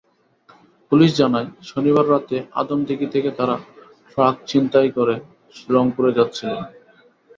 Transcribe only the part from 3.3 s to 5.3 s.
তাঁরা ট্রাক ছিনতাই করে